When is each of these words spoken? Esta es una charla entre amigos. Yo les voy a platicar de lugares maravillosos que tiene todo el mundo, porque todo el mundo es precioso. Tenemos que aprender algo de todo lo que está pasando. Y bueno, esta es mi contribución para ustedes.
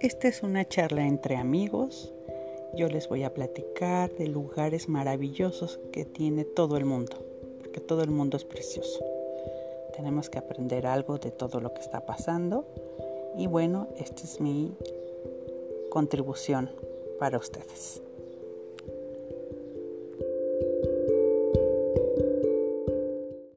Esta 0.00 0.28
es 0.28 0.42
una 0.42 0.68
charla 0.68 1.06
entre 1.06 1.36
amigos. 1.36 2.12
Yo 2.74 2.88
les 2.88 3.08
voy 3.08 3.24
a 3.24 3.32
platicar 3.32 4.12
de 4.12 4.28
lugares 4.28 4.90
maravillosos 4.90 5.80
que 5.90 6.04
tiene 6.04 6.44
todo 6.44 6.76
el 6.76 6.84
mundo, 6.84 7.16
porque 7.58 7.80
todo 7.80 8.02
el 8.02 8.10
mundo 8.10 8.36
es 8.36 8.44
precioso. 8.44 9.02
Tenemos 9.96 10.28
que 10.28 10.38
aprender 10.38 10.86
algo 10.86 11.16
de 11.16 11.30
todo 11.30 11.60
lo 11.60 11.72
que 11.72 11.80
está 11.80 12.04
pasando. 12.04 12.66
Y 13.38 13.46
bueno, 13.46 13.88
esta 13.96 14.22
es 14.24 14.38
mi 14.38 14.76
contribución 15.88 16.70
para 17.18 17.38
ustedes. 17.38 18.02